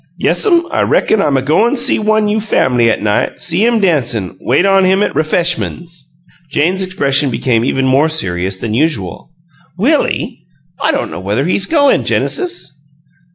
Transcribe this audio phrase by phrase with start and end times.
[0.17, 0.63] "Yes'm.
[0.71, 4.35] I reckon I'm a go'n' a see one you' fam'ly 'at night; see him dancin'
[4.41, 5.91] wait on him at ref'eshmuns."
[6.51, 9.29] Jane's expression became even more serious than usual.
[9.77, 10.47] "Willie?
[10.81, 12.81] I don't know whether he's goin', Genesis."